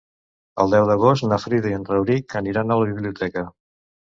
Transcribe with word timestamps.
El 0.63 0.71
deu 0.75 0.87
d'agost 0.91 1.27
na 1.27 1.39
Frida 1.45 1.71
i 1.73 1.75
en 1.81 1.85
Rauric 1.91 2.37
aniran 2.41 2.77
a 2.77 2.79
la 2.83 2.89
biblioteca. 2.95 3.45